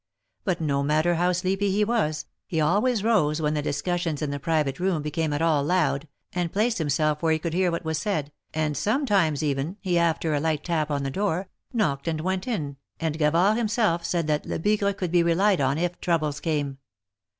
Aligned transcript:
But 0.45 0.59
no 0.59 0.81
matter 0.81 1.13
how 1.13 1.31
sleepy 1.31 1.69
he 1.69 1.83
was, 1.83 2.25
he 2.47 2.59
always 2.59 3.03
rose 3.03 3.39
when 3.39 3.53
the 3.53 3.61
discussions 3.61 4.23
in 4.23 4.31
the 4.31 4.39
private 4.39 4.79
room 4.79 5.03
became 5.03 5.31
at 5.31 5.43
all 5.43 5.63
loud, 5.63 6.07
and 6.33 6.51
placed 6.51 6.79
himself 6.79 7.21
where 7.21 7.31
he 7.33 7.37
could 7.37 7.53
hear 7.53 7.69
what 7.69 7.85
was 7.85 7.99
said, 7.99 8.31
and 8.51 8.75
sometimes 8.75 9.43
even, 9.43 9.77
he 9.79 9.99
after 9.99 10.33
a 10.33 10.39
light 10.39 10.63
tap 10.63 10.89
on 10.89 11.03
the 11.03 11.11
door, 11.11 11.49
knocked 11.71 12.07
and 12.07 12.21
went 12.21 12.47
in, 12.47 12.77
and 12.99 13.19
Gavard 13.19 13.57
himself 13.57 14.03
said 14.03 14.25
that 14.25 14.47
Lebigre 14.47 14.95
could 14.95 15.11
be 15.11 15.21
relied 15.21 15.61
on 15.61 15.77
if 15.77 16.01
troubles 16.01 16.39
came. 16.39 16.79